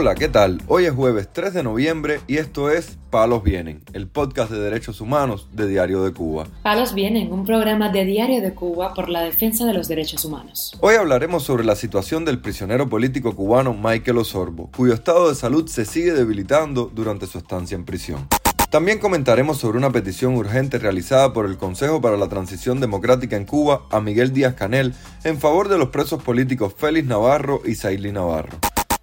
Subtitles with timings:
[0.00, 0.62] Hola, ¿qué tal?
[0.68, 5.00] Hoy es jueves 3 de noviembre y esto es Palos Vienen, el podcast de derechos
[5.00, 6.46] humanos de Diario de Cuba.
[6.62, 10.78] Palos Vienen, un programa de Diario de Cuba por la defensa de los derechos humanos.
[10.78, 15.66] Hoy hablaremos sobre la situación del prisionero político cubano Michael Osorbo, cuyo estado de salud
[15.66, 18.28] se sigue debilitando durante su estancia en prisión.
[18.70, 23.46] También comentaremos sobre una petición urgente realizada por el Consejo para la Transición Democrática en
[23.46, 24.94] Cuba a Miguel Díaz Canel
[25.24, 28.58] en favor de los presos políticos Félix Navarro y Sailí Navarro.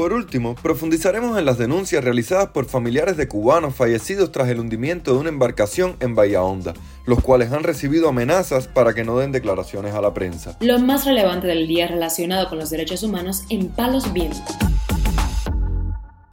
[0.00, 5.12] Por último, profundizaremos en las denuncias realizadas por familiares de cubanos fallecidos tras el hundimiento
[5.12, 6.72] de una embarcación en Bahía Honda,
[7.04, 10.56] los cuales han recibido amenazas para que no den declaraciones a la prensa.
[10.60, 14.69] Lo más relevante del día relacionado con los derechos humanos en Palos Vientos.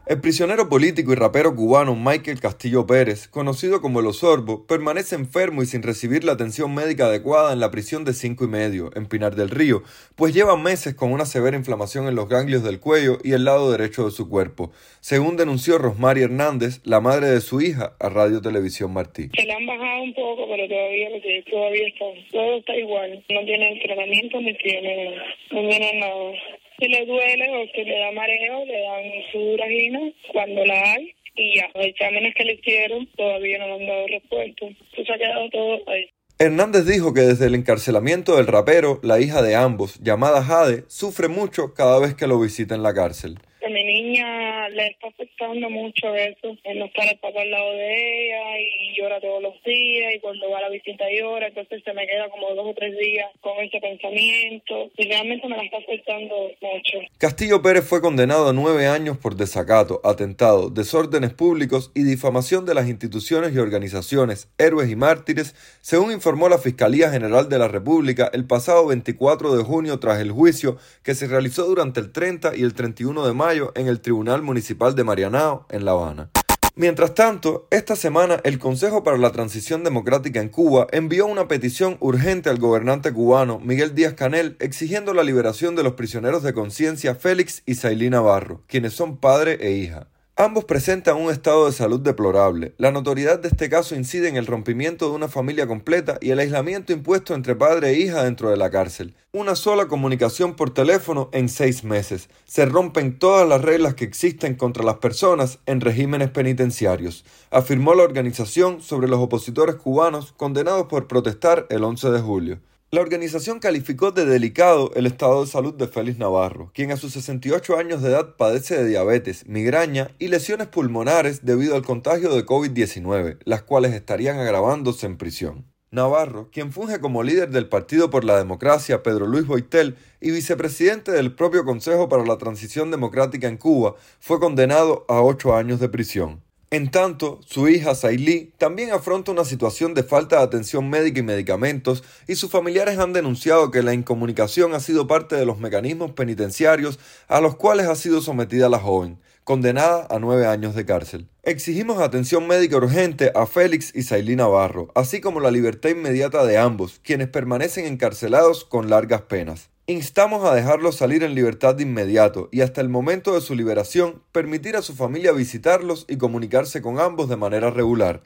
[0.10, 5.64] El prisionero político y rapero cubano Michael Castillo Pérez, conocido como El Osorbo, permanece enfermo
[5.64, 9.08] y sin recibir la atención médica adecuada en la prisión de cinco y medio, en
[9.08, 9.84] Pinar del Río,
[10.16, 13.70] pues lleva meses con una severa inflamación en los ganglios del cuello y el lado
[13.70, 18.42] derecho de su cuerpo, según denunció Rosmary Hernández, la madre de su hija, a Radio
[18.42, 19.28] Televisión Martí.
[19.36, 21.10] Se le han bajado un poco, pero todavía,
[21.52, 23.26] todavía está, todo está igual.
[23.28, 25.18] No tiene entrenamiento ni tiene,
[25.52, 26.32] no nada.
[26.80, 30.00] Si le duele o si le da mareo, le dan su duragina
[30.32, 31.70] cuando la hay y ya.
[31.74, 34.66] Los exámenes que le hicieron todavía no han dado respuesta.
[34.66, 36.10] Entonces ha quedado todo ahí.
[36.40, 41.30] Hernández dijo que desde el encarcelamiento del rapero, la hija de ambos, llamada Jade, sufre
[41.30, 43.40] mucho cada vez que lo visita en la cárcel.
[43.78, 46.58] Mi niña le está afectando mucho eso.
[46.64, 50.60] Él no está al lado de ella y llora todos los días y cuando va
[50.60, 51.48] a la visita llora.
[51.48, 55.58] Entonces se me queda como dos o tres días con ese pensamiento y realmente me
[55.58, 57.00] la está afectando mucho.
[57.18, 62.74] Castillo Pérez fue condenado a nueve años por desacato, atentado, desórdenes públicos y difamación de
[62.74, 68.30] las instituciones y organizaciones, héroes y mártires, según informó la Fiscalía General de la República
[68.34, 72.64] el pasado 24 de junio tras el juicio que se realizó durante el 30 y
[72.64, 76.30] el 31 de mayo en el Tribunal Municipal de Marianao, en La Habana.
[76.76, 81.98] Mientras tanto, esta semana el Consejo para la Transición Democrática en Cuba envió una petición
[82.00, 87.16] urgente al gobernante cubano Miguel Díaz Canel exigiendo la liberación de los prisioneros de conciencia
[87.16, 90.08] Félix y Sailí Navarro, quienes son padre e hija.
[90.40, 92.76] Ambos presentan un estado de salud deplorable.
[92.78, 96.38] La notoriedad de este caso incide en el rompimiento de una familia completa y el
[96.38, 99.16] aislamiento impuesto entre padre e hija dentro de la cárcel.
[99.32, 102.30] Una sola comunicación por teléfono en seis meses.
[102.46, 108.04] Se rompen todas las reglas que existen contra las personas en regímenes penitenciarios, afirmó la
[108.04, 112.60] organización sobre los opositores cubanos condenados por protestar el 11 de julio.
[112.90, 117.12] La organización calificó de delicado el estado de salud de Félix Navarro, quien a sus
[117.12, 122.46] 68 años de edad padece de diabetes, migraña y lesiones pulmonares debido al contagio de
[122.46, 125.66] COVID-19, las cuales estarían agravándose en prisión.
[125.92, 131.12] Navarro, quien funge como líder del Partido por la Democracia Pedro Luis Boitel y vicepresidente
[131.12, 135.90] del propio Consejo para la Transición Democrática en Cuba, fue condenado a ocho años de
[135.90, 136.47] prisión.
[136.70, 141.24] En tanto, su hija Sailí también afronta una situación de falta de atención médica y
[141.24, 146.12] medicamentos y sus familiares han denunciado que la incomunicación ha sido parte de los mecanismos
[146.12, 149.18] penitenciarios a los cuales ha sido sometida la joven,
[149.48, 151.30] condenada a nueve años de cárcel.
[151.42, 156.58] Exigimos atención médica urgente a Félix y Sailí Navarro, así como la libertad inmediata de
[156.58, 159.70] ambos, quienes permanecen encarcelados con largas penas.
[159.86, 164.22] Instamos a dejarlos salir en libertad de inmediato y hasta el momento de su liberación
[164.34, 168.24] permitir a su familia visitarlos y comunicarse con ambos de manera regular.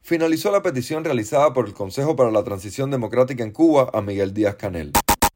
[0.00, 4.32] Finalizó la petición realizada por el Consejo para la Transición Democrática en Cuba a Miguel
[4.32, 4.92] Díaz Canel.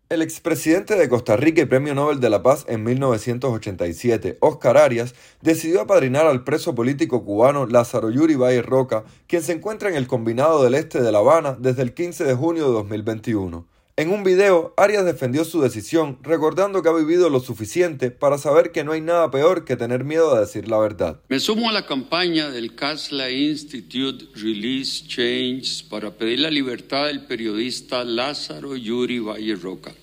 [0.08, 5.16] El expresidente de Costa Rica y Premio Nobel de la Paz en 1987, Oscar Arias,
[5.42, 10.06] decidió apadrinar al preso político cubano Lázaro Yuri Valle Roca, quien se encuentra en el
[10.06, 13.66] Combinado del Este de La Habana desde el 15 de junio de 2021.
[13.98, 18.70] En un video, Arias defendió su decisión, recordando que ha vivido lo suficiente para saber
[18.70, 21.18] que no hay nada peor que tener miedo a decir la verdad.
[21.30, 27.24] Me sumo a la campaña del Casla Institute Release Change para pedir la libertad del
[27.24, 29.94] periodista Lázaro Yuri Valle Roca,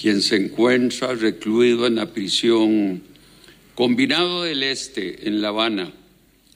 [0.00, 3.02] quien se encuentra recluido en la prisión
[3.74, 5.92] Combinado del Este en La Habana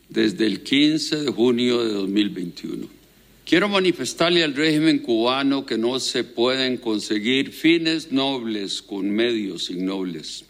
[0.08, 2.95] desde el 15 de junio de 2021.
[3.46, 10.44] Quiero manifestarle al régimen cubano que no se pueden conseguir fines nobles con medios ignobles,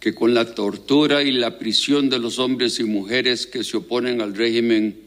[0.00, 4.20] que con la tortura y la prisión de los hombres y mujeres que se oponen
[4.20, 4.98] al régimen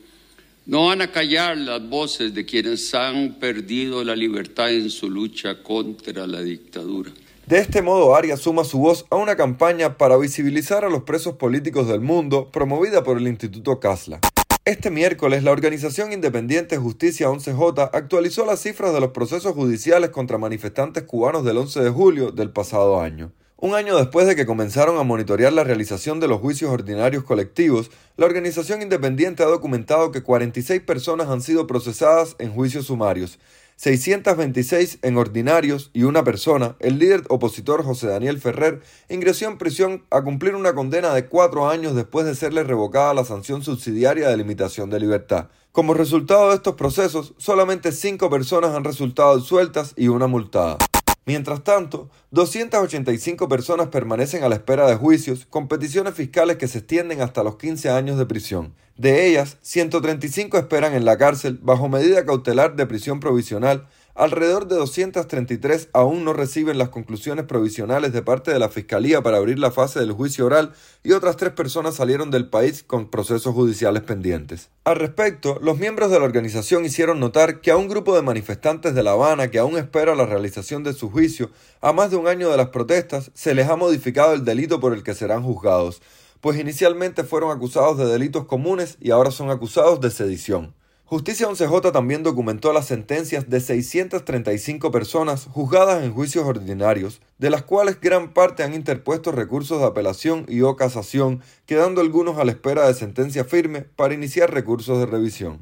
[0.66, 5.62] no van a callar las voces de quienes han perdido la libertad en su lucha
[5.62, 7.12] contra la dictadura.
[7.46, 11.36] De este modo, Arias suma su voz a una campaña para visibilizar a los presos
[11.36, 14.22] políticos del mundo promovida por el Instituto Casla.
[14.66, 20.38] Este miércoles, la organización independiente Justicia 11J actualizó las cifras de los procesos judiciales contra
[20.38, 23.34] manifestantes cubanos del 11 de julio del pasado año.
[23.58, 27.92] Un año después de que comenzaron a monitorear la realización de los juicios ordinarios colectivos,
[28.16, 33.40] la organización independiente ha documentado que 46 personas han sido procesadas en juicios sumarios,
[33.76, 40.04] 626 en ordinarios y una persona, el líder opositor José Daniel Ferrer, ingresó en prisión
[40.10, 44.38] a cumplir una condena de cuatro años después de serle revocada la sanción subsidiaria de
[44.38, 45.50] limitación de libertad.
[45.72, 50.78] Como resultado de estos procesos, solamente cinco personas han resultado sueltas y una multada.
[51.26, 56.80] Mientras tanto, 285 personas permanecen a la espera de juicios con peticiones fiscales que se
[56.80, 58.74] extienden hasta los 15 años de prisión.
[58.98, 64.76] De ellas, 135 esperan en la cárcel bajo medida cautelar de prisión provisional Alrededor de
[64.76, 69.72] 233 aún no reciben las conclusiones provisionales de parte de la Fiscalía para abrir la
[69.72, 70.74] fase del juicio oral
[71.04, 74.70] y otras tres personas salieron del país con procesos judiciales pendientes.
[74.84, 78.94] Al respecto, los miembros de la organización hicieron notar que a un grupo de manifestantes
[78.94, 81.50] de La Habana que aún espera la realización de su juicio,
[81.82, 84.94] a más de un año de las protestas, se les ha modificado el delito por
[84.94, 86.04] el que serán juzgados,
[86.40, 90.76] pues inicialmente fueron acusados de delitos comunes y ahora son acusados de sedición.
[91.06, 97.64] Justicia 11J también documentó las sentencias de 635 personas juzgadas en juicios ordinarios, de las
[97.64, 102.52] cuales gran parte han interpuesto recursos de apelación y o casación, quedando algunos a la
[102.52, 105.60] espera de sentencia firme para iniciar recursos de revisión.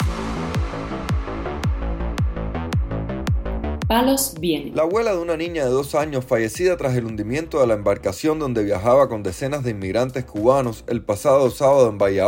[4.73, 8.39] La abuela de una niña de dos años fallecida tras el hundimiento de la embarcación
[8.39, 12.27] donde viajaba con decenas de inmigrantes cubanos el pasado sábado en Bahía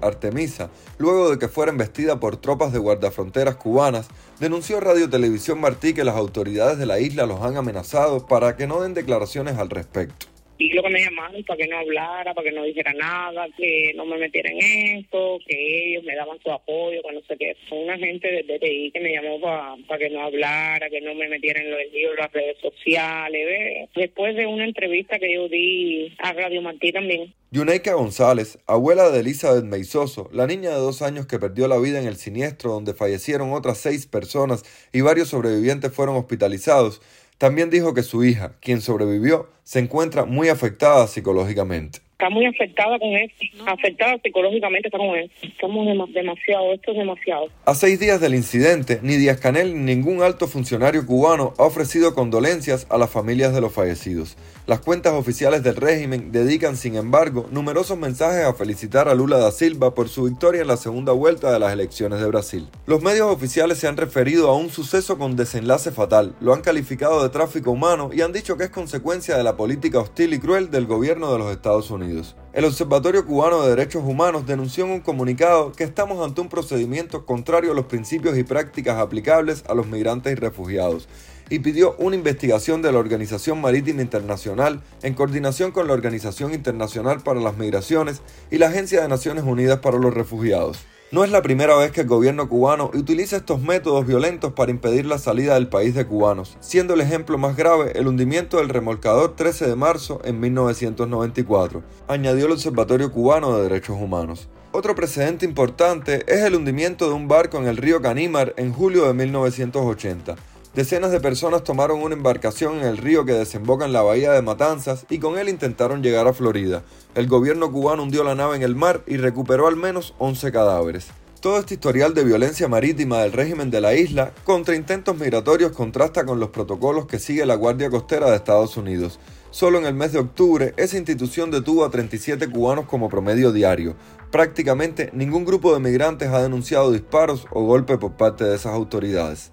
[0.00, 4.08] Artemisa, luego de que fuera embestida por tropas de guardafronteras cubanas,
[4.40, 8.66] denunció Radio Televisión Martí que las autoridades de la isla los han amenazado para que
[8.66, 10.33] no den declaraciones al respecto.
[10.56, 13.92] Y lo que me llamaron para que no hablara, para que no dijera nada, que
[13.96, 17.56] no me metiera en esto, que ellos me daban su apoyo, que no sé qué.
[17.68, 21.28] Fue una gente de DTI que me llamó para que no hablara, que no me
[21.28, 23.88] metiera en los líos, las redes sociales.
[23.96, 27.34] Después de una entrevista que yo di a Radio Martí también.
[27.50, 32.00] Yuneika González, abuela de Elizabeth Meizoso, la niña de dos años que perdió la vida
[32.00, 37.00] en el siniestro donde fallecieron otras seis personas y varios sobrevivientes fueron hospitalizados,
[37.38, 42.98] también dijo que su hija, quien sobrevivió, se encuentra muy afectada psicológicamente está muy afectada
[42.98, 43.30] con él,
[43.66, 45.30] afectada psicológicamente está con él.
[45.42, 47.48] Estamos demasiado, esto es demasiado.
[47.66, 52.14] A seis días del incidente, ni Díaz Canel ni ningún alto funcionario cubano ha ofrecido
[52.14, 54.36] condolencias a las familias de los fallecidos.
[54.66, 59.50] Las cuentas oficiales del régimen dedican, sin embargo, numerosos mensajes a felicitar a Lula da
[59.50, 62.68] Silva por su victoria en la segunda vuelta de las elecciones de Brasil.
[62.86, 67.22] Los medios oficiales se han referido a un suceso con desenlace fatal, lo han calificado
[67.22, 70.70] de tráfico humano y han dicho que es consecuencia de la política hostil y cruel
[70.70, 72.04] del gobierno de los Estados Unidos.
[72.52, 77.26] El Observatorio Cubano de Derechos Humanos denunció en un comunicado que estamos ante un procedimiento
[77.26, 81.08] contrario a los principios y prácticas aplicables a los migrantes y refugiados
[81.50, 87.20] y pidió una investigación de la Organización Marítima Internacional en coordinación con la Organización Internacional
[87.22, 90.78] para las Migraciones y la Agencia de Naciones Unidas para los Refugiados.
[91.12, 95.06] No es la primera vez que el gobierno cubano utiliza estos métodos violentos para impedir
[95.06, 99.36] la salida del país de cubanos, siendo el ejemplo más grave el hundimiento del remolcador
[99.36, 104.48] 13 de marzo en 1994, añadió el Observatorio Cubano de Derechos Humanos.
[104.72, 109.06] Otro precedente importante es el hundimiento de un barco en el río Canímar en julio
[109.06, 110.36] de 1980
[110.74, 114.42] Decenas de personas tomaron una embarcación en el río que desemboca en la bahía de
[114.42, 116.82] Matanzas y con él intentaron llegar a Florida.
[117.14, 121.06] El gobierno cubano hundió la nave en el mar y recuperó al menos 11 cadáveres.
[121.40, 126.26] Todo este historial de violencia marítima del régimen de la isla contra intentos migratorios contrasta
[126.26, 129.20] con los protocolos que sigue la Guardia Costera de Estados Unidos.
[129.52, 133.94] Solo en el mes de octubre, esa institución detuvo a 37 cubanos como promedio diario.
[134.32, 139.52] Prácticamente ningún grupo de migrantes ha denunciado disparos o golpes por parte de esas autoridades.